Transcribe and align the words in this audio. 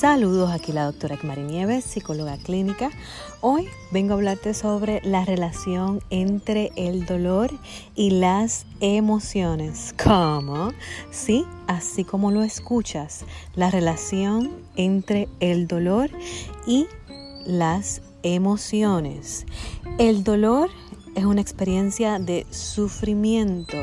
Saludos, 0.00 0.50
aquí 0.50 0.72
la 0.72 0.86
doctora 0.86 1.18
Mari 1.24 1.42
Nieves, 1.42 1.84
psicóloga 1.84 2.38
clínica. 2.38 2.88
Hoy 3.42 3.68
vengo 3.90 4.14
a 4.14 4.16
hablarte 4.16 4.54
sobre 4.54 5.02
la 5.04 5.26
relación 5.26 6.02
entre 6.08 6.72
el 6.76 7.04
dolor 7.04 7.50
y 7.94 8.08
las 8.08 8.64
emociones. 8.80 9.94
¿Cómo? 10.02 10.72
Sí, 11.10 11.44
así 11.66 12.04
como 12.04 12.30
lo 12.30 12.42
escuchas, 12.42 13.26
la 13.54 13.70
relación 13.70 14.50
entre 14.74 15.28
el 15.38 15.66
dolor 15.68 16.08
y 16.66 16.86
las 17.44 18.00
emociones. 18.22 19.44
El 19.98 20.24
dolor 20.24 20.70
es 21.14 21.26
una 21.26 21.42
experiencia 21.42 22.18
de 22.18 22.46
sufrimiento 22.48 23.76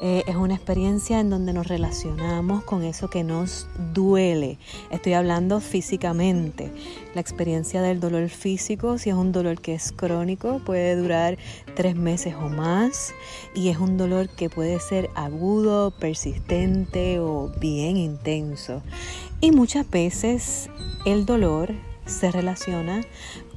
eh, 0.00 0.22
es 0.26 0.36
una 0.36 0.54
experiencia 0.54 1.18
en 1.18 1.28
donde 1.28 1.52
nos 1.52 1.66
relacionamos 1.66 2.62
con 2.62 2.84
eso 2.84 3.10
que 3.10 3.24
nos 3.24 3.66
duele. 3.92 4.58
Estoy 4.90 5.14
hablando 5.14 5.60
físicamente. 5.60 6.70
La 7.14 7.20
experiencia 7.20 7.82
del 7.82 7.98
dolor 7.98 8.28
físico, 8.28 8.98
si 8.98 9.10
es 9.10 9.16
un 9.16 9.32
dolor 9.32 9.60
que 9.60 9.74
es 9.74 9.90
crónico, 9.90 10.60
puede 10.64 10.94
durar 10.94 11.36
tres 11.74 11.96
meses 11.96 12.34
o 12.34 12.48
más 12.48 13.12
y 13.54 13.70
es 13.70 13.78
un 13.78 13.96
dolor 13.96 14.28
que 14.28 14.48
puede 14.48 14.78
ser 14.78 15.10
agudo, 15.16 15.90
persistente 15.90 17.18
o 17.18 17.50
bien 17.60 17.96
intenso. 17.96 18.82
Y 19.40 19.50
muchas 19.50 19.88
veces 19.90 20.70
el 21.06 21.26
dolor 21.26 21.72
se 22.06 22.30
relaciona 22.30 23.00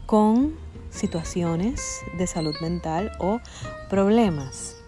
con 0.08 0.56
situaciones 0.90 2.02
de 2.18 2.26
salud 2.26 2.56
mental 2.62 3.12
o 3.20 3.40
problemas. 3.90 4.81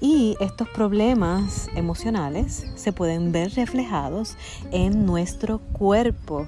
Y 0.00 0.36
estos 0.40 0.68
problemas 0.68 1.68
emocionales 1.74 2.66
se 2.76 2.92
pueden 2.92 3.32
ver 3.32 3.52
reflejados 3.54 4.36
en 4.70 5.06
nuestro 5.06 5.58
cuerpo. 5.58 6.46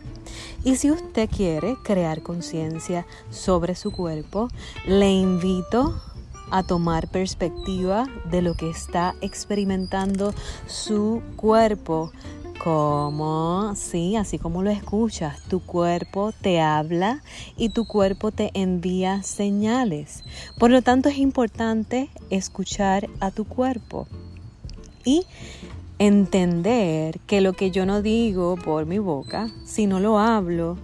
Y 0.64 0.76
si 0.76 0.90
usted 0.90 1.28
quiere 1.28 1.76
crear 1.82 2.22
conciencia 2.22 3.06
sobre 3.30 3.74
su 3.74 3.90
cuerpo, 3.90 4.48
le 4.86 5.10
invito 5.10 6.00
a 6.50 6.62
tomar 6.62 7.08
perspectiva 7.08 8.06
de 8.30 8.42
lo 8.42 8.54
que 8.54 8.70
está 8.70 9.14
experimentando 9.20 10.34
su 10.66 11.22
cuerpo 11.36 12.12
como, 12.62 13.72
sí, 13.74 14.16
así 14.16 14.38
como 14.38 14.62
lo 14.62 14.68
escuchas, 14.68 15.40
tu 15.48 15.60
cuerpo 15.60 16.32
te 16.42 16.60
habla 16.60 17.22
y 17.56 17.70
tu 17.70 17.86
cuerpo 17.86 18.32
te 18.32 18.50
envía 18.52 19.22
señales. 19.22 20.24
Por 20.58 20.70
lo 20.70 20.82
tanto, 20.82 21.08
es 21.08 21.16
importante 21.16 22.10
escuchar 22.28 23.08
a 23.18 23.30
tu 23.30 23.46
cuerpo 23.46 24.06
y 25.06 25.24
entender 25.98 27.18
que 27.20 27.40
lo 27.40 27.54
que 27.54 27.70
yo 27.70 27.86
no 27.86 28.02
digo 28.02 28.56
por 28.56 28.84
mi 28.84 28.98
boca, 28.98 29.48
si 29.64 29.86
no 29.86 29.98
lo 29.98 30.18
hablo, 30.18 30.76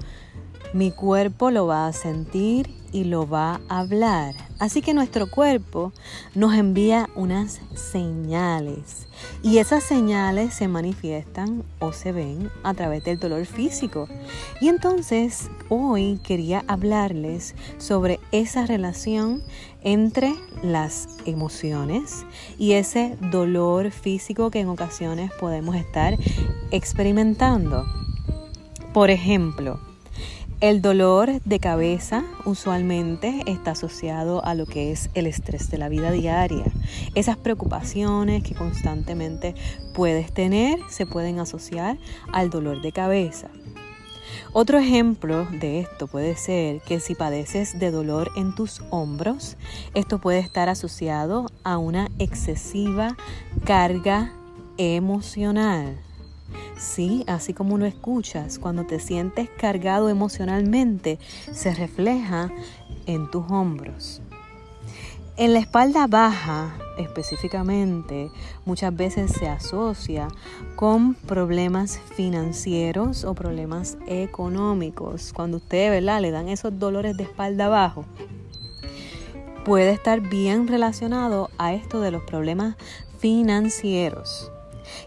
mi 0.72 0.92
cuerpo 0.92 1.50
lo 1.50 1.66
va 1.66 1.88
a 1.88 1.92
sentir 1.92 2.75
y 2.96 3.04
lo 3.04 3.28
va 3.28 3.60
a 3.68 3.80
hablar. 3.80 4.34
Así 4.58 4.80
que 4.80 4.94
nuestro 4.94 5.30
cuerpo 5.30 5.92
nos 6.34 6.54
envía 6.54 7.10
unas 7.14 7.60
señales 7.74 9.06
y 9.42 9.58
esas 9.58 9.84
señales 9.84 10.54
se 10.54 10.66
manifiestan 10.66 11.62
o 11.78 11.92
se 11.92 12.12
ven 12.12 12.50
a 12.62 12.72
través 12.72 13.04
del 13.04 13.18
dolor 13.18 13.44
físico. 13.44 14.08
Y 14.62 14.68
entonces 14.68 15.50
hoy 15.68 16.18
quería 16.24 16.64
hablarles 16.68 17.54
sobre 17.76 18.18
esa 18.32 18.64
relación 18.64 19.42
entre 19.82 20.34
las 20.62 21.06
emociones 21.26 22.24
y 22.58 22.72
ese 22.72 23.18
dolor 23.30 23.90
físico 23.90 24.50
que 24.50 24.60
en 24.60 24.68
ocasiones 24.68 25.30
podemos 25.38 25.76
estar 25.76 26.16
experimentando. 26.70 27.84
Por 28.94 29.10
ejemplo, 29.10 29.78
el 30.60 30.80
dolor 30.80 31.40
de 31.44 31.60
cabeza 31.60 32.24
usualmente 32.46 33.42
está 33.46 33.72
asociado 33.72 34.42
a 34.44 34.54
lo 34.54 34.64
que 34.64 34.90
es 34.90 35.10
el 35.14 35.26
estrés 35.26 35.70
de 35.70 35.76
la 35.76 35.90
vida 35.90 36.10
diaria. 36.10 36.64
Esas 37.14 37.36
preocupaciones 37.36 38.42
que 38.42 38.54
constantemente 38.54 39.54
puedes 39.94 40.32
tener 40.32 40.78
se 40.88 41.04
pueden 41.04 41.40
asociar 41.40 41.98
al 42.32 42.48
dolor 42.48 42.80
de 42.80 42.92
cabeza. 42.92 43.48
Otro 44.52 44.78
ejemplo 44.78 45.46
de 45.60 45.80
esto 45.80 46.06
puede 46.06 46.36
ser 46.36 46.80
que 46.80 47.00
si 47.00 47.14
padeces 47.14 47.78
de 47.78 47.90
dolor 47.90 48.30
en 48.36 48.54
tus 48.54 48.80
hombros, 48.90 49.58
esto 49.92 50.18
puede 50.18 50.38
estar 50.38 50.70
asociado 50.70 51.46
a 51.64 51.76
una 51.76 52.08
excesiva 52.18 53.16
carga 53.66 54.32
emocional. 54.78 56.05
Sí, 56.76 57.24
así 57.26 57.54
como 57.54 57.78
lo 57.78 57.86
escuchas, 57.86 58.58
cuando 58.58 58.84
te 58.84 59.00
sientes 59.00 59.48
cargado 59.48 60.08
emocionalmente, 60.08 61.18
se 61.52 61.74
refleja 61.74 62.50
en 63.06 63.30
tus 63.30 63.50
hombros. 63.50 64.20
En 65.38 65.52
la 65.52 65.58
espalda 65.58 66.06
baja, 66.06 66.74
específicamente, 66.96 68.30
muchas 68.64 68.96
veces 68.96 69.32
se 69.32 69.46
asocia 69.46 70.28
con 70.76 71.14
problemas 71.14 71.98
financieros 72.14 73.24
o 73.24 73.34
problemas 73.34 73.98
económicos. 74.06 75.34
Cuando 75.34 75.58
usted, 75.58 75.90
¿verdad?, 75.90 76.22
le 76.22 76.30
dan 76.30 76.48
esos 76.48 76.78
dolores 76.78 77.18
de 77.18 77.24
espalda 77.24 77.66
abajo, 77.66 78.06
puede 79.66 79.90
estar 79.90 80.20
bien 80.20 80.68
relacionado 80.68 81.50
a 81.58 81.74
esto 81.74 82.00
de 82.00 82.12
los 82.12 82.22
problemas 82.22 82.76
financieros. 83.18 84.50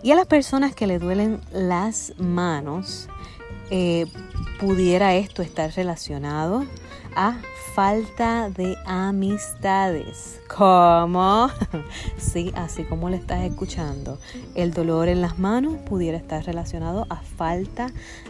Y 0.01 0.11
a 0.11 0.15
las 0.15 0.27
personas 0.27 0.73
que 0.73 0.87
le 0.87 0.99
duelen 0.99 1.41
las 1.51 2.13
manos, 2.17 3.09
eh, 3.71 4.05
pudiera 4.59 5.15
esto 5.15 5.41
estar 5.41 5.71
relacionado 5.71 6.65
a 7.15 7.37
falta 7.75 8.49
de 8.49 8.75
amistades. 8.85 10.41
¿Cómo? 10.53 11.49
sí, 12.17 12.51
así 12.55 12.83
como 12.83 13.09
le 13.09 13.17
estás 13.17 13.43
escuchando. 13.43 14.17
El 14.55 14.73
dolor 14.73 15.07
en 15.07 15.21
las 15.21 15.39
manos 15.39 15.77
pudiera 15.87 16.17
estar 16.17 16.43
relacionado 16.43 17.05
a 17.09 17.17
falta 17.17 17.87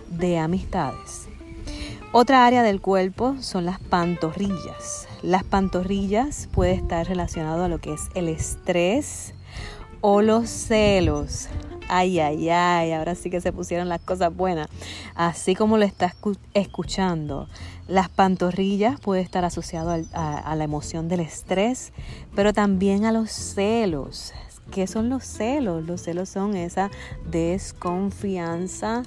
de 0.09 0.37
amistades. 0.37 1.29
Otra 2.11 2.45
área 2.45 2.63
del 2.63 2.81
cuerpo 2.81 3.35
son 3.39 3.65
las 3.65 3.79
pantorrillas. 3.79 5.07
Las 5.21 5.43
pantorrillas 5.43 6.47
puede 6.51 6.73
estar 6.73 7.07
relacionado 7.07 7.63
a 7.63 7.67
lo 7.67 7.79
que 7.79 7.93
es 7.93 8.09
el 8.15 8.27
estrés, 8.27 9.33
o 10.01 10.21
los 10.21 10.49
celos. 10.49 11.47
Ay, 11.87 12.19
ay, 12.19 12.49
ay, 12.49 12.91
ahora 12.91 13.15
sí 13.15 13.31
que 13.31 13.41
se 13.41 13.51
pusieron 13.51 13.89
las 13.89 14.01
cosas 14.01 14.35
buenas. 14.35 14.67
Así 15.15 15.55
como 15.55 15.77
lo 15.77 15.85
estás 15.85 16.13
escuchando, 16.53 17.47
las 17.87 18.09
pantorrillas 18.09 18.99
puede 18.99 19.21
estar 19.21 19.43
asociado 19.43 19.99
a, 20.13 20.37
a 20.37 20.55
la 20.55 20.63
emoción 20.63 21.07
del 21.09 21.21
estrés, 21.21 21.91
pero 22.35 22.53
también 22.53 23.05
a 23.05 23.11
los 23.11 23.31
celos. 23.31 24.33
¿Qué 24.71 24.85
son 24.85 25.09
los 25.09 25.23
celos? 25.23 25.83
Los 25.85 26.01
celos 26.01 26.29
son 26.29 26.55
esa 26.55 26.91
desconfianza 27.25 29.01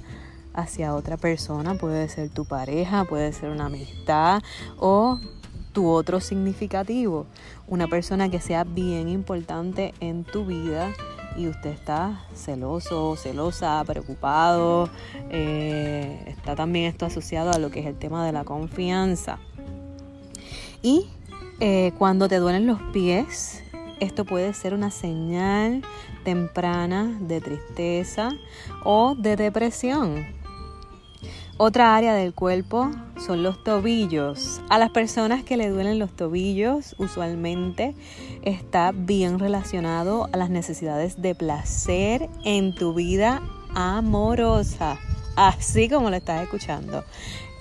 hacia 0.53 0.93
otra 0.93 1.17
persona, 1.17 1.75
puede 1.75 2.09
ser 2.09 2.29
tu 2.29 2.45
pareja, 2.45 3.05
puede 3.05 3.31
ser 3.33 3.49
una 3.49 3.65
amistad 3.67 4.41
o 4.77 5.19
tu 5.73 5.89
otro 5.89 6.21
significativo, 6.21 7.25
una 7.67 7.87
persona 7.87 8.29
que 8.29 8.39
sea 8.39 8.63
bien 8.63 9.09
importante 9.09 9.93
en 9.99 10.23
tu 10.23 10.45
vida 10.45 10.93
y 11.35 11.47
usted 11.47 11.71
está 11.71 12.23
celoso, 12.35 13.15
celosa, 13.15 13.83
preocupado, 13.85 14.89
eh, 15.29 16.23
está 16.27 16.55
también 16.55 16.85
esto 16.85 17.05
asociado 17.05 17.51
a 17.51 17.57
lo 17.57 17.71
que 17.71 17.79
es 17.79 17.87
el 17.87 17.97
tema 17.97 18.25
de 18.25 18.31
la 18.31 18.43
confianza. 18.43 19.39
Y 20.81 21.07
eh, 21.59 21.91
cuando 21.97 22.27
te 22.27 22.37
duelen 22.37 22.67
los 22.67 22.79
pies, 22.93 23.63
esto 23.99 24.25
puede 24.25 24.53
ser 24.53 24.73
una 24.73 24.91
señal 24.91 25.81
temprana 26.23 27.17
de 27.21 27.41
tristeza 27.41 28.31
o 28.83 29.15
de 29.15 29.35
depresión. 29.35 30.42
Otra 31.57 31.95
área 31.95 32.15
del 32.15 32.33
cuerpo 32.33 32.89
son 33.23 33.43
los 33.43 33.63
tobillos. 33.63 34.59
A 34.69 34.79
las 34.79 34.89
personas 34.89 35.43
que 35.43 35.55
le 35.55 35.69
duelen 35.69 35.99
los 35.99 36.11
tobillos 36.11 36.95
usualmente 36.97 37.93
está 38.41 38.91
bien 38.91 39.37
relacionado 39.37 40.29
a 40.33 40.37
las 40.37 40.49
necesidades 40.49 41.21
de 41.21 41.35
placer 41.35 42.27
en 42.43 42.73
tu 42.73 42.95
vida 42.95 43.43
amorosa, 43.75 44.97
así 45.35 45.89
como 45.89 46.09
lo 46.09 46.15
estás 46.15 46.41
escuchando. 46.41 47.03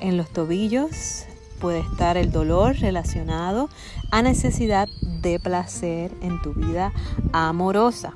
En 0.00 0.16
los 0.16 0.30
tobillos 0.30 1.26
puede 1.60 1.80
estar 1.80 2.16
el 2.16 2.32
dolor 2.32 2.76
relacionado 2.76 3.68
a 4.10 4.22
necesidad 4.22 4.88
de 5.20 5.38
placer 5.38 6.12
en 6.22 6.40
tu 6.40 6.54
vida 6.54 6.92
amorosa. 7.34 8.14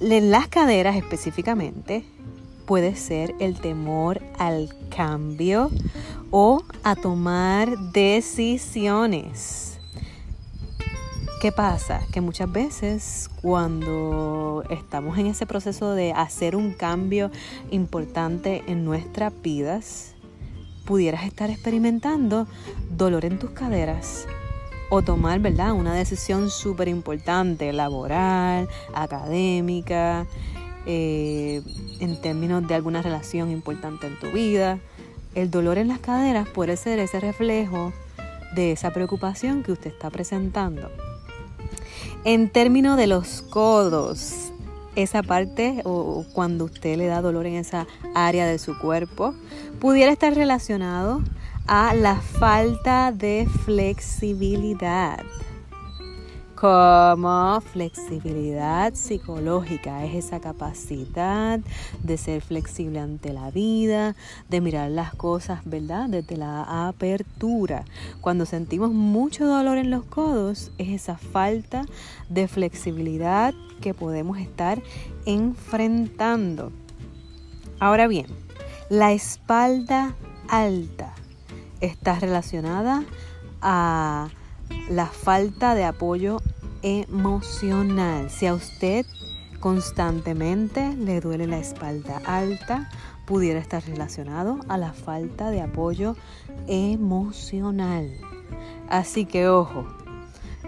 En 0.00 0.30
las 0.30 0.48
caderas 0.48 0.96
específicamente 0.96 2.04
puede 2.66 2.96
ser 2.96 3.34
el 3.38 3.60
temor 3.60 4.20
al 4.38 4.74
cambio 4.94 5.70
o 6.30 6.62
a 6.82 6.96
tomar 6.96 7.78
decisiones. 7.92 9.78
¿Qué 11.40 11.52
pasa? 11.52 12.00
Que 12.12 12.20
muchas 12.20 12.50
veces 12.50 13.30
cuando 13.42 14.64
estamos 14.70 15.18
en 15.18 15.26
ese 15.26 15.46
proceso 15.46 15.92
de 15.92 16.12
hacer 16.12 16.56
un 16.56 16.72
cambio 16.72 17.30
importante 17.70 18.64
en 18.66 18.84
nuestras 18.84 19.32
vidas, 19.42 20.14
pudieras 20.86 21.24
estar 21.24 21.50
experimentando 21.50 22.46
dolor 22.90 23.24
en 23.26 23.38
tus 23.38 23.50
caderas 23.50 24.26
o 24.88 25.02
tomar, 25.02 25.40
¿verdad? 25.40 25.72
Una 25.72 25.94
decisión 25.94 26.48
súper 26.48 26.88
importante, 26.88 27.72
laboral, 27.72 28.68
académica, 28.94 30.26
eh, 30.86 31.62
en 32.00 32.20
términos 32.20 32.66
de 32.66 32.74
alguna 32.74 33.02
relación 33.02 33.50
importante 33.50 34.06
en 34.06 34.18
tu 34.18 34.30
vida. 34.30 34.78
El 35.34 35.50
dolor 35.50 35.78
en 35.78 35.88
las 35.88 35.98
caderas 35.98 36.48
puede 36.48 36.76
ser 36.76 36.98
ese 36.98 37.20
reflejo 37.20 37.92
de 38.54 38.72
esa 38.72 38.92
preocupación 38.92 39.62
que 39.62 39.72
usted 39.72 39.90
está 39.90 40.10
presentando. 40.10 40.90
En 42.24 42.48
términos 42.48 42.96
de 42.96 43.06
los 43.06 43.42
codos, 43.42 44.52
esa 44.94 45.22
parte 45.22 45.82
o 45.84 46.24
cuando 46.32 46.64
usted 46.64 46.96
le 46.96 47.06
da 47.06 47.20
dolor 47.20 47.46
en 47.46 47.54
esa 47.54 47.86
área 48.14 48.46
de 48.46 48.58
su 48.58 48.78
cuerpo, 48.78 49.34
pudiera 49.78 50.10
estar 50.10 50.34
relacionado 50.34 51.22
a 51.66 51.94
la 51.94 52.16
falta 52.16 53.12
de 53.12 53.46
flexibilidad 53.64 55.24
como 56.56 57.60
flexibilidad 57.60 58.94
psicológica. 58.94 60.04
Es 60.04 60.24
esa 60.24 60.40
capacidad 60.40 61.60
de 62.02 62.16
ser 62.16 62.40
flexible 62.40 62.98
ante 62.98 63.32
la 63.32 63.50
vida, 63.50 64.16
de 64.48 64.60
mirar 64.62 64.90
las 64.90 65.14
cosas, 65.14 65.60
¿verdad? 65.66 66.08
Desde 66.08 66.36
la 66.36 66.88
apertura. 66.88 67.84
Cuando 68.22 68.46
sentimos 68.46 68.90
mucho 68.90 69.46
dolor 69.46 69.76
en 69.76 69.90
los 69.90 70.04
codos, 70.04 70.72
es 70.78 70.88
esa 70.88 71.18
falta 71.18 71.84
de 72.30 72.48
flexibilidad 72.48 73.52
que 73.82 73.92
podemos 73.92 74.38
estar 74.38 74.82
enfrentando. 75.26 76.72
Ahora 77.78 78.06
bien, 78.06 78.26
la 78.88 79.12
espalda 79.12 80.14
alta 80.48 81.12
está 81.80 82.18
relacionada 82.18 83.04
a 83.60 84.28
la 84.88 85.06
falta 85.06 85.74
de 85.74 85.84
apoyo 85.84 86.40
emocional. 86.82 88.30
Si 88.30 88.46
a 88.46 88.54
usted 88.54 89.06
constantemente 89.60 90.94
le 90.96 91.20
duele 91.20 91.46
la 91.46 91.58
espalda 91.58 92.20
alta, 92.24 92.90
pudiera 93.26 93.58
estar 93.58 93.84
relacionado 93.84 94.60
a 94.68 94.78
la 94.78 94.92
falta 94.92 95.50
de 95.50 95.60
apoyo 95.60 96.16
emocional. 96.68 98.10
Así 98.88 99.24
que 99.24 99.48
ojo, 99.48 99.86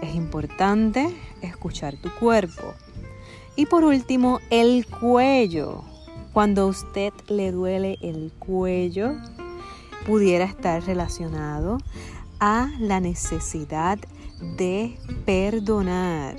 es 0.03 0.15
importante 0.15 1.15
escuchar 1.41 1.97
tu 1.97 2.11
cuerpo. 2.11 2.75
Y 3.57 3.67
por 3.67 3.85
último, 3.85 4.41
el 4.51 4.87
cuello. 4.87 5.83
Cuando 6.33 6.63
a 6.63 6.67
usted 6.67 7.13
le 7.29 7.51
duele 7.51 7.99
el 8.03 8.33
cuello, 8.39 9.17
pudiera 10.07 10.45
estar 10.45 10.83
relacionado 10.85 11.79
a 12.41 12.71
la 12.79 13.01
necesidad 13.01 13.99
de 14.57 14.99
perdonar. 15.25 16.37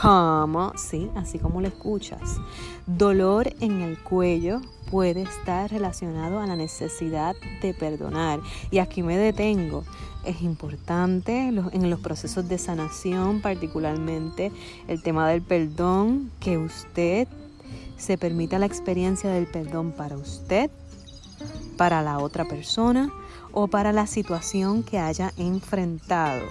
Como, 0.00 0.72
sí, 0.76 1.10
así 1.14 1.38
como 1.38 1.60
lo 1.60 1.68
escuchas. 1.68 2.38
Dolor 2.86 3.52
en 3.60 3.80
el 3.80 3.98
cuello 3.98 4.60
puede 4.90 5.22
estar 5.22 5.70
relacionado 5.70 6.40
a 6.40 6.46
la 6.46 6.56
necesidad 6.56 7.36
de 7.62 7.74
perdonar. 7.74 8.40
Y 8.70 8.78
aquí 8.78 9.02
me 9.02 9.16
detengo. 9.16 9.84
Es 10.24 10.40
importante 10.40 11.48
en 11.48 11.90
los 11.90 12.00
procesos 12.00 12.48
de 12.48 12.56
sanación, 12.58 13.42
particularmente 13.42 14.50
el 14.88 15.02
tema 15.02 15.28
del 15.28 15.42
perdón, 15.42 16.30
que 16.40 16.56
usted 16.56 17.28
se 17.98 18.16
permita 18.16 18.58
la 18.58 18.66
experiencia 18.66 19.30
del 19.30 19.46
perdón 19.46 19.92
para 19.92 20.16
usted, 20.16 20.70
para 21.76 22.02
la 22.02 22.18
otra 22.18 22.46
persona 22.46 23.12
o 23.54 23.68
para 23.68 23.92
la 23.92 24.06
situación 24.06 24.82
que 24.82 24.98
haya 24.98 25.32
enfrentado. 25.36 26.42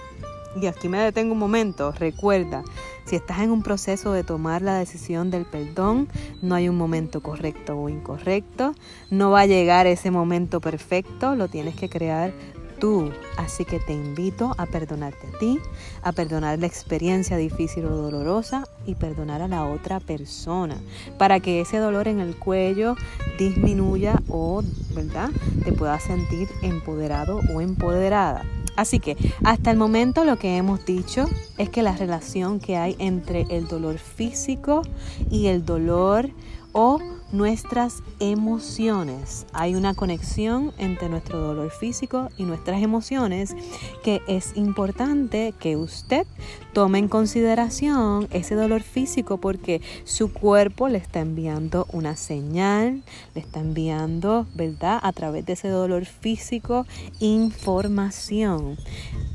Y 0.60 0.66
aquí 0.66 0.88
me 0.88 0.98
detengo 0.98 1.32
un 1.32 1.38
momento, 1.38 1.92
recuerda, 1.92 2.62
si 3.04 3.16
estás 3.16 3.40
en 3.40 3.50
un 3.50 3.62
proceso 3.62 4.12
de 4.12 4.22
tomar 4.22 4.62
la 4.62 4.78
decisión 4.78 5.30
del 5.30 5.44
perdón, 5.44 6.08
no 6.42 6.54
hay 6.54 6.68
un 6.68 6.76
momento 6.76 7.22
correcto 7.22 7.76
o 7.76 7.88
incorrecto, 7.88 8.72
no 9.10 9.30
va 9.30 9.40
a 9.40 9.46
llegar 9.46 9.86
ese 9.86 10.10
momento 10.10 10.60
perfecto, 10.60 11.34
lo 11.34 11.48
tienes 11.48 11.74
que 11.74 11.88
crear 11.88 12.32
tú. 12.78 13.10
Así 13.36 13.64
que 13.64 13.80
te 13.80 13.92
invito 13.92 14.54
a 14.58 14.66
perdonarte 14.66 15.26
a 15.26 15.38
ti, 15.38 15.58
a 16.02 16.12
perdonar 16.12 16.58
la 16.58 16.66
experiencia 16.66 17.36
difícil 17.36 17.84
o 17.86 17.90
dolorosa 17.90 18.64
y 18.86 18.94
perdonar 18.94 19.42
a 19.42 19.48
la 19.48 19.64
otra 19.64 20.00
persona 20.00 20.76
para 21.18 21.40
que 21.40 21.60
ese 21.60 21.78
dolor 21.78 22.08
en 22.08 22.20
el 22.20 22.36
cuello 22.36 22.96
disminuya 23.38 24.22
o, 24.28 24.62
¿verdad?, 24.94 25.30
te 25.64 25.72
puedas 25.72 26.02
sentir 26.02 26.48
empoderado 26.62 27.40
o 27.54 27.60
empoderada. 27.60 28.44
Así 28.76 28.98
que 28.98 29.16
hasta 29.44 29.70
el 29.70 29.76
momento 29.76 30.24
lo 30.24 30.36
que 30.36 30.56
hemos 30.56 30.84
dicho 30.84 31.26
es 31.58 31.68
que 31.70 31.82
la 31.82 31.96
relación 31.96 32.58
que 32.58 32.76
hay 32.76 32.96
entre 32.98 33.46
el 33.50 33.68
dolor 33.68 33.98
físico 33.98 34.82
y 35.30 35.46
el 35.46 35.64
dolor 35.64 36.30
o 36.72 36.98
nuestras 37.34 38.02
emociones. 38.20 39.46
Hay 39.52 39.74
una 39.74 39.94
conexión 39.94 40.72
entre 40.78 41.08
nuestro 41.08 41.38
dolor 41.40 41.70
físico 41.70 42.28
y 42.36 42.44
nuestras 42.44 42.82
emociones 42.82 43.56
que 44.02 44.22
es 44.28 44.56
importante 44.56 45.52
que 45.58 45.76
usted 45.76 46.26
tome 46.72 46.98
en 46.98 47.08
consideración 47.08 48.28
ese 48.30 48.54
dolor 48.54 48.82
físico 48.82 49.38
porque 49.38 49.80
su 50.04 50.32
cuerpo 50.32 50.88
le 50.88 50.98
está 50.98 51.20
enviando 51.20 51.86
una 51.92 52.16
señal, 52.16 53.02
le 53.34 53.40
está 53.40 53.60
enviando, 53.60 54.46
¿verdad? 54.54 55.00
A 55.02 55.12
través 55.12 55.44
de 55.44 55.54
ese 55.54 55.68
dolor 55.68 56.04
físico 56.04 56.86
información. 57.18 58.76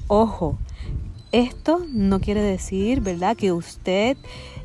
Ojo, 0.08 0.58
esto 1.32 1.86
no 1.92 2.20
quiere 2.20 2.42
decir, 2.42 3.02
¿verdad?, 3.02 3.38
que 3.38 3.52
usted 3.52 4.18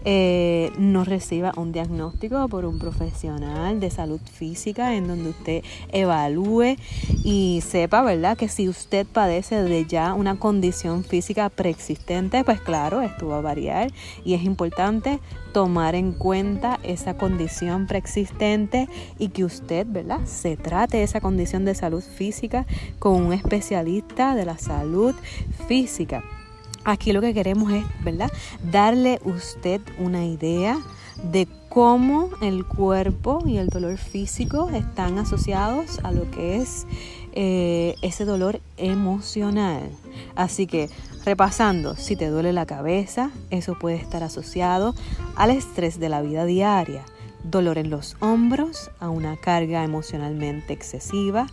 eh, 0.07 0.71
no 0.79 1.05
reciba 1.05 1.53
un 1.57 1.73
diagnóstico 1.73 2.47
por 2.49 2.65
un 2.67 2.79
profesional 2.79 3.81
de 3.81 3.91
salud 3.91 4.21
física 4.21 4.95
en 4.95 5.09
donde 5.09 5.31
usted 5.31 5.63
evalúe 5.93 6.77
y 7.23 7.63
sepa, 7.67 8.03
¿verdad?, 8.03 8.37
que 8.37 8.49
si 8.49 8.69
usted 8.69 9.07
padece 9.07 9.63
de 9.63 9.85
ya 9.87 10.15
una 10.15 10.39
condición 10.39 11.05
física 11.05 11.49
preexistente, 11.51 12.45
pues 12.45 12.61
claro, 12.61 13.03
esto 13.03 13.29
va 13.29 13.39
a 13.39 13.43
variar 13.43 13.93
y 14.25 14.35
es 14.35 14.45
importante 14.45 15.21
tomar 15.53 15.95
en 15.95 16.13
cuenta 16.13 16.81
esa 16.83 17.17
condición 17.17 17.87
preexistente 17.87 18.89
y 19.19 19.29
que 19.29 19.45
usted, 19.45 19.87
¿verdad?, 19.89 20.21
se 20.25 20.57
trate 20.57 21.03
esa 21.03 21.21
condición 21.21 21.65
de 21.65 21.75
salud 21.75 22.03
física 22.03 22.67
con 22.99 23.23
un 23.23 23.33
especialista 23.33 24.35
de 24.35 24.45
la 24.47 24.59
salud 24.59 25.15
física. 25.69 26.25
Aquí 26.85 27.13
lo 27.13 27.21
que 27.21 27.33
queremos 27.33 27.73
es, 27.73 27.85
¿verdad? 28.05 28.31
Darle 28.71 29.21
usted 29.25 29.81
una 29.99 30.25
idea 30.25 30.79
de 31.23 31.49
cómo 31.69 32.31
el 32.41 32.65
cuerpo 32.65 33.43
y 33.47 33.57
el 33.57 33.69
dolor 33.69 33.97
físico 33.97 34.69
están 34.71 35.19
asociados 35.19 35.99
a 36.03 36.13
lo 36.13 36.31
que 36.31 36.57
es 36.57 36.87
eh, 37.33 37.97
ese 38.03 38.25
dolor 38.25 38.61
emocional. 38.77 39.91
Así 40.37 40.67
que 40.67 40.91
repasando, 41.25 41.97
si 41.97 42.17
te 42.17 42.29
duele 42.29 42.53
la 42.53 42.67
cabeza, 42.67 43.31
eso 43.51 43.77
puede 43.79 43.97
estar 43.97 44.23
asociado 44.23 44.95
al 45.37 45.51
estrés 45.51 45.99
de 45.99 46.09
la 46.09 46.23
vida 46.23 46.45
diaria, 46.45 47.05
dolor 47.43 47.79
en 47.79 47.91
los 47.91 48.17
hombros, 48.21 48.91
a 49.01 49.09
una 49.09 49.37
carga 49.37 49.85
emocionalmente 49.85 50.73
excesiva, 50.73 51.47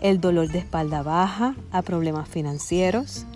el 0.00 0.20
dolor 0.20 0.48
de 0.48 0.58
espalda 0.58 1.02
baja, 1.02 1.54
a 1.72 1.82
problemas 1.82 2.28
financieros, 2.28 3.26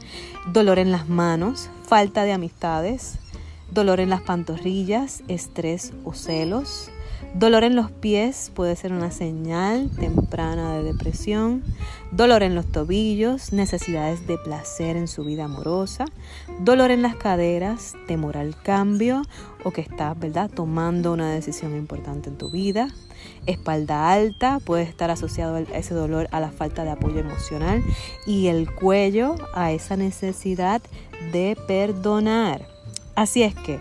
dolor 0.53 0.79
en 0.79 0.93
las 0.93 1.09
manos, 1.09 1.71
falta 1.87 2.25
de 2.25 2.33
amistades, 2.33 3.19
dolor 3.71 4.01
en 4.01 4.11
las 4.11 4.23
pantorrillas, 4.23 5.23
estrés 5.29 5.93
o 6.05 6.13
celos. 6.13 6.91
Dolor 7.35 7.65
en 7.65 7.77
los 7.77 7.91
pies 7.91 8.53
puede 8.55 8.77
ser 8.77 8.93
una 8.93 9.11
señal 9.11 9.91
temprana 9.99 10.75
de 10.75 10.83
depresión. 10.83 11.63
Dolor 12.11 12.43
en 12.43 12.55
los 12.55 12.67
tobillos, 12.67 13.53
necesidades 13.53 14.27
de 14.27 14.37
placer 14.39 14.97
en 14.97 15.09
su 15.09 15.25
vida 15.25 15.45
amorosa. 15.45 16.05
Dolor 16.61 16.91
en 16.91 17.03
las 17.03 17.17
caderas, 17.17 17.95
temor 18.07 18.37
al 18.37 18.55
cambio 18.61 19.23
o 19.65 19.71
que 19.71 19.81
estás, 19.81 20.19
¿verdad?, 20.19 20.51
tomando 20.55 21.13
una 21.13 21.33
decisión 21.33 21.77
importante 21.77 22.29
en 22.29 22.37
tu 22.37 22.51
vida. 22.51 22.89
Espalda 23.47 24.13
alta 24.13 24.61
puede 24.65 24.83
estar 24.83 25.11
asociado 25.11 25.57
a 25.57 25.61
ese 25.61 25.95
dolor 25.95 26.29
a 26.33 26.41
la 26.41 26.51
falta 26.51 26.85
de 26.85 26.91
apoyo 26.91 27.21
emocional 27.21 27.83
y 28.27 28.49
el 28.49 28.73
cuello 28.73 29.37
a 29.55 29.73
esa 29.73 29.97
necesidad 29.97 30.83
de 31.33 31.57
perdonar. 31.67 32.67
Así 33.15 33.43
es 33.43 33.55
que, 33.55 33.81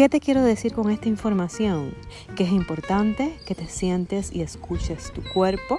¿qué 0.00 0.08
te 0.08 0.20
quiero 0.20 0.42
decir 0.42 0.72
con 0.72 0.90
esta 0.90 1.10
información? 1.10 1.92
Que 2.34 2.44
es 2.44 2.52
importante 2.52 3.36
que 3.44 3.54
te 3.54 3.68
sientes 3.68 4.34
y 4.34 4.40
escuches 4.40 5.12
tu 5.12 5.22
cuerpo 5.22 5.78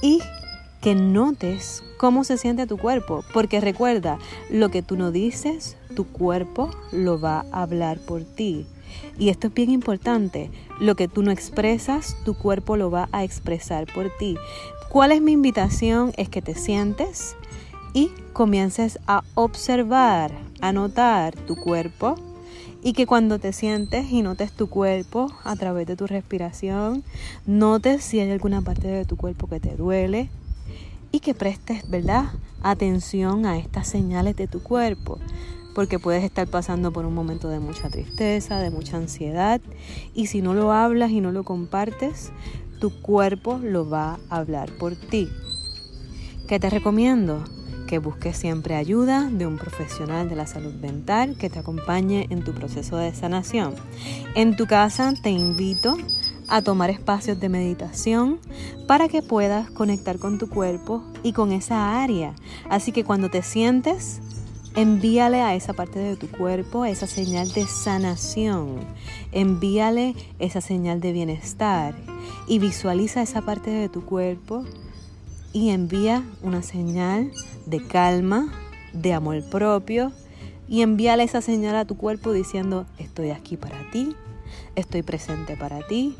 y 0.00 0.20
que 0.80 0.94
notes 0.94 1.82
cómo 1.96 2.22
se 2.22 2.38
siente 2.38 2.68
tu 2.68 2.78
cuerpo, 2.78 3.24
porque 3.34 3.60
recuerda, 3.60 4.20
lo 4.48 4.68
que 4.68 4.82
tú 4.82 4.96
no 4.96 5.10
dices, 5.10 5.76
tu 5.96 6.06
cuerpo 6.06 6.70
lo 6.92 7.20
va 7.20 7.44
a 7.50 7.62
hablar 7.62 7.98
por 7.98 8.22
ti. 8.22 8.64
Y 9.18 9.30
esto 9.30 9.48
es 9.48 9.54
bien 9.54 9.72
importante, 9.72 10.52
lo 10.78 10.94
que 10.94 11.08
tú 11.08 11.24
no 11.24 11.32
expresas, 11.32 12.16
tu 12.24 12.34
cuerpo 12.34 12.76
lo 12.76 12.92
va 12.92 13.08
a 13.10 13.24
expresar 13.24 13.92
por 13.92 14.08
ti. 14.20 14.36
¿Cuál 14.88 15.10
es 15.10 15.20
mi 15.20 15.32
invitación? 15.32 16.12
Es 16.16 16.28
que 16.28 16.42
te 16.42 16.54
sientes 16.54 17.34
y 17.92 18.12
comiences 18.34 19.00
a 19.08 19.24
observar, 19.34 20.30
a 20.60 20.72
notar 20.72 21.34
tu 21.34 21.56
cuerpo 21.56 22.14
y 22.82 22.92
que 22.92 23.06
cuando 23.06 23.38
te 23.38 23.52
sientes 23.52 24.10
y 24.10 24.22
notes 24.22 24.52
tu 24.52 24.68
cuerpo 24.68 25.32
a 25.44 25.56
través 25.56 25.86
de 25.86 25.96
tu 25.96 26.06
respiración, 26.06 27.04
notes 27.46 28.02
si 28.02 28.20
hay 28.20 28.30
alguna 28.30 28.60
parte 28.60 28.88
de 28.88 29.04
tu 29.04 29.16
cuerpo 29.16 29.46
que 29.46 29.60
te 29.60 29.76
duele, 29.76 30.28
y 31.12 31.20
que 31.20 31.34
prestes, 31.34 31.88
¿verdad? 31.88 32.24
Atención 32.62 33.46
a 33.46 33.58
estas 33.58 33.86
señales 33.86 34.34
de 34.34 34.48
tu 34.48 34.62
cuerpo, 34.62 35.18
porque 35.74 35.98
puedes 35.98 36.24
estar 36.24 36.48
pasando 36.48 36.90
por 36.92 37.04
un 37.04 37.14
momento 37.14 37.48
de 37.48 37.60
mucha 37.60 37.88
tristeza, 37.90 38.58
de 38.58 38.70
mucha 38.70 38.96
ansiedad, 38.96 39.60
y 40.14 40.26
si 40.26 40.42
no 40.42 40.54
lo 40.54 40.72
hablas 40.72 41.10
y 41.10 41.20
no 41.20 41.30
lo 41.30 41.44
compartes, 41.44 42.32
tu 42.80 42.90
cuerpo 43.02 43.60
lo 43.62 43.88
va 43.88 44.18
a 44.28 44.36
hablar 44.36 44.72
por 44.72 44.96
ti. 44.96 45.28
¿Qué 46.48 46.58
te 46.58 46.70
recomiendo? 46.70 47.44
Que 47.92 47.98
busques 47.98 48.38
siempre 48.38 48.74
ayuda 48.74 49.28
de 49.30 49.46
un 49.46 49.58
profesional 49.58 50.26
de 50.30 50.34
la 50.34 50.46
salud 50.46 50.72
mental 50.76 51.36
que 51.36 51.50
te 51.50 51.58
acompañe 51.58 52.26
en 52.30 52.42
tu 52.42 52.54
proceso 52.54 52.96
de 52.96 53.14
sanación. 53.14 53.74
En 54.34 54.56
tu 54.56 54.66
casa 54.66 55.12
te 55.22 55.28
invito 55.28 55.98
a 56.48 56.62
tomar 56.62 56.88
espacios 56.88 57.38
de 57.38 57.50
meditación 57.50 58.38
para 58.86 59.08
que 59.08 59.20
puedas 59.20 59.70
conectar 59.70 60.18
con 60.18 60.38
tu 60.38 60.48
cuerpo 60.48 61.04
y 61.22 61.34
con 61.34 61.52
esa 61.52 62.02
área. 62.02 62.34
Así 62.70 62.92
que 62.92 63.04
cuando 63.04 63.28
te 63.28 63.42
sientes, 63.42 64.22
envíale 64.74 65.42
a 65.42 65.54
esa 65.54 65.74
parte 65.74 65.98
de 65.98 66.16
tu 66.16 66.28
cuerpo 66.28 66.86
esa 66.86 67.06
señal 67.06 67.52
de 67.52 67.66
sanación. 67.66 68.76
Envíale 69.32 70.14
esa 70.38 70.62
señal 70.62 71.02
de 71.02 71.12
bienestar 71.12 71.94
y 72.48 72.58
visualiza 72.58 73.20
esa 73.20 73.42
parte 73.42 73.68
de 73.68 73.90
tu 73.90 74.02
cuerpo 74.06 74.64
y 75.52 75.70
envía 75.70 76.24
una 76.42 76.62
señal 76.62 77.30
de 77.66 77.86
calma, 77.86 78.52
de 78.92 79.12
amor 79.12 79.42
propio 79.50 80.12
y 80.68 80.82
envíale 80.82 81.22
esa 81.22 81.40
señal 81.40 81.76
a 81.76 81.84
tu 81.84 81.96
cuerpo 81.96 82.32
diciendo, 82.32 82.86
estoy 82.98 83.30
aquí 83.30 83.56
para 83.56 83.90
ti, 83.90 84.16
estoy 84.74 85.02
presente 85.02 85.56
para 85.56 85.86
ti, 85.86 86.16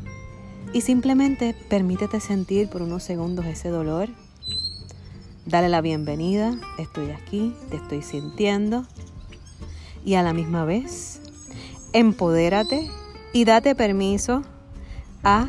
y 0.73 0.81
simplemente 0.81 1.55
permítete 1.69 2.21
sentir 2.21 2.69
por 2.69 2.83
unos 2.83 3.03
segundos 3.03 3.45
ese 3.47 3.69
dolor. 3.69 4.09
Dale 5.45 5.69
la 5.69 5.81
bienvenida, 5.81 6.55
estoy 6.79 7.11
aquí, 7.11 7.55
te 7.71 7.77
estoy 7.77 8.03
sintiendo. 8.03 8.87
Y 10.05 10.15
a 10.15 10.23
la 10.23 10.33
misma 10.33 10.65
vez, 10.65 11.21
empodérate 11.93 12.89
y 13.33 13.45
date 13.45 13.75
permiso 13.75 14.43
a 15.23 15.49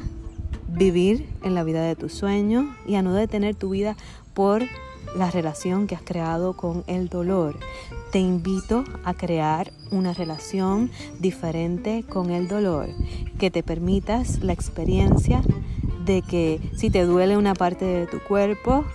vivir 0.73 1.29
en 1.43 1.55
la 1.55 1.63
vida 1.63 1.83
de 1.83 1.95
tus 1.95 2.13
sueños 2.13 2.65
y 2.85 2.95
a 2.95 3.01
no 3.01 3.13
detener 3.13 3.55
tu 3.55 3.69
vida 3.69 3.95
por 4.33 4.63
la 5.15 5.29
relación 5.29 5.87
que 5.87 5.95
has 5.95 6.01
creado 6.01 6.53
con 6.53 6.83
el 6.87 7.09
dolor. 7.09 7.55
Te 8.11 8.19
invito 8.19 8.83
a 9.03 9.13
crear 9.13 9.71
una 9.91 10.13
relación 10.13 10.91
diferente 11.19 12.03
con 12.07 12.31
el 12.31 12.47
dolor, 12.47 12.87
que 13.39 13.51
te 13.51 13.63
permitas 13.63 14.43
la 14.43 14.53
experiencia 14.53 15.41
de 16.05 16.21
que 16.21 16.59
si 16.75 16.89
te 16.89 17.03
duele 17.03 17.37
una 17.37 17.53
parte 17.53 17.85
de 17.85 18.07
tu 18.07 18.19
cuerpo, 18.19 18.85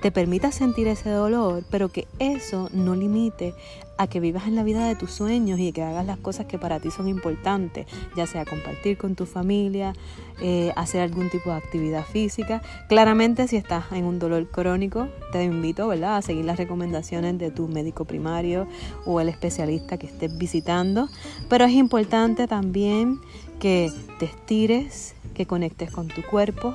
te 0.00 0.10
permitas 0.10 0.54
sentir 0.54 0.88
ese 0.88 1.10
dolor, 1.10 1.64
pero 1.70 1.88
que 1.88 2.06
eso 2.18 2.68
no 2.72 2.94
limite 2.94 3.54
a 3.98 4.06
que 4.06 4.20
vivas 4.20 4.46
en 4.46 4.54
la 4.54 4.62
vida 4.62 4.86
de 4.86 4.94
tus 4.94 5.10
sueños 5.10 5.58
y 5.58 5.72
que 5.72 5.82
hagas 5.82 6.04
las 6.04 6.18
cosas 6.18 6.46
que 6.46 6.58
para 6.58 6.80
ti 6.80 6.90
son 6.90 7.08
importantes, 7.08 7.86
ya 8.14 8.26
sea 8.26 8.44
compartir 8.44 8.98
con 8.98 9.14
tu 9.14 9.24
familia, 9.24 9.94
eh, 10.42 10.72
hacer 10.76 11.00
algún 11.00 11.30
tipo 11.30 11.50
de 11.50 11.56
actividad 11.56 12.04
física. 12.04 12.60
Claramente 12.88 13.48
si 13.48 13.56
estás 13.56 13.90
en 13.92 14.04
un 14.04 14.18
dolor 14.18 14.46
crónico, 14.48 15.08
te 15.32 15.42
invito 15.44 15.88
¿verdad? 15.88 16.16
a 16.18 16.22
seguir 16.22 16.44
las 16.44 16.58
recomendaciones 16.58 17.38
de 17.38 17.50
tu 17.50 17.68
médico 17.68 18.04
primario 18.04 18.66
o 19.06 19.20
el 19.20 19.30
especialista 19.30 19.96
que 19.96 20.06
estés 20.06 20.36
visitando, 20.36 21.08
pero 21.48 21.64
es 21.64 21.72
importante 21.72 22.46
también 22.46 23.20
que 23.58 23.90
te 24.18 24.26
estires, 24.26 25.14
que 25.32 25.46
conectes 25.46 25.90
con 25.90 26.08
tu 26.08 26.22
cuerpo 26.22 26.74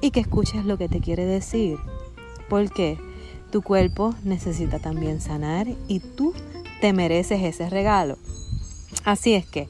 y 0.00 0.10
que 0.10 0.20
escuches 0.20 0.64
lo 0.64 0.78
que 0.78 0.88
te 0.88 1.00
quiere 1.00 1.26
decir 1.26 1.78
porque 2.52 2.98
tu 3.50 3.62
cuerpo 3.62 4.14
necesita 4.24 4.78
también 4.78 5.22
sanar 5.22 5.68
y 5.88 6.00
tú 6.00 6.34
te 6.82 6.92
mereces 6.92 7.42
ese 7.42 7.70
regalo. 7.70 8.18
Así 9.04 9.32
es 9.32 9.46
que 9.46 9.68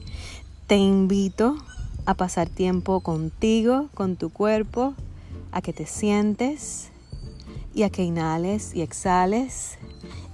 te 0.67 0.75
invito 0.75 1.55
a 2.05 2.13
pasar 2.13 2.49
tiempo 2.49 2.99
contigo, 2.99 3.87
con 3.93 4.17
tu 4.17 4.31
cuerpo, 4.31 4.95
a 5.53 5.61
que 5.61 5.71
te 5.71 5.85
sientes 5.85 6.89
y 7.73 7.83
a 7.83 7.89
que 7.89 8.03
inhales 8.03 8.75
y 8.75 8.81
exhales 8.81 9.77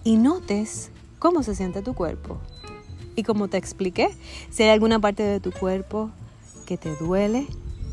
y 0.03 0.18
notes 0.18 0.89
cómo 1.20 1.44
se 1.44 1.53
siente 1.53 1.84
tu 1.84 1.94
cuerpo. 1.94 2.39
Y 3.15 3.22
como 3.22 3.48
te 3.48 3.58
expliqué, 3.58 4.10
si 4.50 4.63
hay 4.63 4.70
alguna 4.70 4.98
parte 4.98 5.22
de 5.22 5.39
tu 5.39 5.51
cuerpo 5.51 6.10
que 6.65 6.79
te 6.79 6.96
duele, 6.96 7.46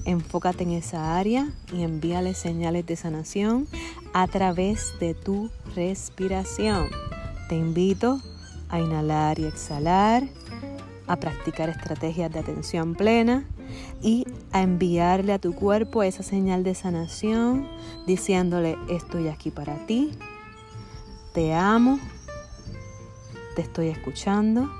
enfócate 0.06 0.62
en 0.62 0.70
esa 0.70 1.18
área 1.18 1.50
y 1.72 1.82
envíale 1.82 2.32
señales 2.32 2.86
de 2.86 2.96
sanación 2.96 3.66
a 4.14 4.26
través 4.28 4.94
de 5.00 5.14
tu 5.14 5.50
respiración. 5.74 6.86
Te 7.48 7.56
invito 7.56 8.20
a 8.68 8.80
inhalar 8.80 9.38
y 9.38 9.44
exhalar, 9.44 10.24
a 11.06 11.16
practicar 11.16 11.68
estrategias 11.68 12.32
de 12.32 12.38
atención 12.38 12.94
plena 12.94 13.44
y 14.00 14.24
a 14.52 14.62
enviarle 14.62 15.32
a 15.32 15.38
tu 15.38 15.54
cuerpo 15.54 16.02
esa 16.02 16.22
señal 16.22 16.62
de 16.64 16.74
sanación 16.74 17.68
diciéndole 18.06 18.78
estoy 18.88 19.28
aquí 19.28 19.50
para 19.50 19.86
ti, 19.86 20.12
te 21.34 21.52
amo, 21.52 21.98
te 23.54 23.62
estoy 23.62 23.88
escuchando 23.88 24.70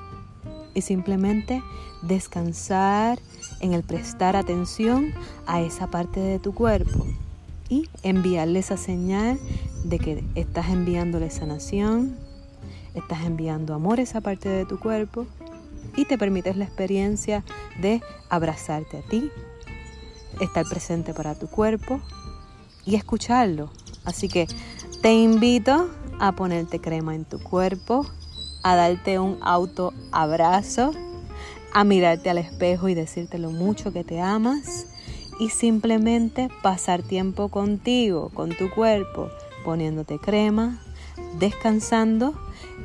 y 0.74 0.82
simplemente 0.82 1.62
descansar 2.02 3.18
en 3.60 3.72
el 3.72 3.82
prestar 3.82 4.36
atención 4.36 5.12
a 5.46 5.60
esa 5.60 5.86
parte 5.88 6.20
de 6.20 6.38
tu 6.38 6.54
cuerpo 6.54 7.06
y 7.68 7.88
enviarle 8.02 8.60
esa 8.60 8.76
señal 8.76 9.38
de 9.84 9.98
que 9.98 10.24
estás 10.34 10.68
enviándole 10.68 11.30
sanación, 11.30 12.16
estás 12.94 13.24
enviando 13.24 13.74
amor 13.74 13.98
a 13.98 14.02
esa 14.02 14.20
parte 14.20 14.48
de 14.48 14.64
tu 14.64 14.78
cuerpo 14.78 15.26
y 15.96 16.04
te 16.04 16.18
permites 16.18 16.56
la 16.56 16.64
experiencia 16.64 17.44
de 17.80 18.02
abrazarte 18.28 18.98
a 18.98 19.02
ti, 19.02 19.30
estar 20.40 20.64
presente 20.66 21.14
para 21.14 21.34
tu 21.34 21.48
cuerpo 21.48 22.00
y 22.84 22.94
escucharlo. 22.94 23.70
Así 24.04 24.28
que 24.28 24.46
te 25.02 25.12
invito 25.12 25.90
a 26.18 26.32
ponerte 26.32 26.80
crema 26.80 27.14
en 27.14 27.24
tu 27.24 27.38
cuerpo, 27.42 28.06
a 28.62 28.76
darte 28.76 29.18
un 29.18 29.38
auto 29.42 29.92
abrazo, 30.12 30.92
a 31.76 31.84
mirarte 31.84 32.30
al 32.30 32.38
espejo 32.38 32.88
y 32.88 32.94
decirte 32.94 33.36
lo 33.36 33.50
mucho 33.50 33.92
que 33.92 34.02
te 34.02 34.18
amas 34.18 34.86
y 35.38 35.50
simplemente 35.50 36.48
pasar 36.62 37.02
tiempo 37.02 37.50
contigo, 37.50 38.30
con 38.32 38.56
tu 38.56 38.70
cuerpo, 38.70 39.28
poniéndote 39.62 40.18
crema, 40.18 40.80
descansando 41.38 42.32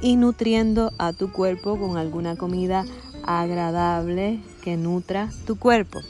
y 0.02 0.18
nutriendo 0.18 0.92
a 0.98 1.14
tu 1.14 1.32
cuerpo 1.32 1.80
con 1.80 1.96
alguna 1.96 2.36
comida 2.36 2.84
agradable 3.24 4.42
que 4.62 4.76
nutra 4.76 5.30
tu 5.48 5.58
cuerpo. 5.58 6.02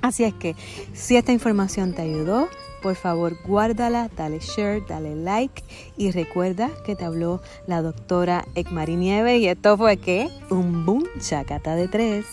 Así 0.00 0.24
es 0.24 0.32
que 0.32 0.56
si 0.94 1.16
esta 1.16 1.32
información 1.32 1.92
te 1.92 2.00
ayudó, 2.00 2.48
por 2.86 2.94
favor 2.94 3.36
guárdala, 3.44 4.08
dale 4.16 4.38
share, 4.38 4.80
dale 4.86 5.16
like 5.16 5.60
y 5.96 6.12
recuerda 6.12 6.70
que 6.84 6.94
te 6.94 7.04
habló 7.04 7.42
la 7.66 7.82
doctora 7.82 8.44
Ekmari 8.54 8.94
Nieve 8.94 9.38
y 9.38 9.48
esto 9.48 9.76
fue 9.76 9.96
que 9.96 10.28
un 10.50 10.86
boom 10.86 11.02
chacata 11.18 11.74
de 11.74 11.88
tres. 11.88 12.26